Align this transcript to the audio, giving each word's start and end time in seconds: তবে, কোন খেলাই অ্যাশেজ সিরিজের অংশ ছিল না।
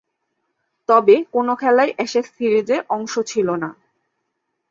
তবে, 0.89 1.15
কোন 1.33 1.47
খেলাই 1.55 1.89
অ্যাশেজ 1.95 2.25
সিরিজের 2.37 2.81
অংশ 2.89 3.13
ছিল 3.25 3.47
না। 3.55 3.69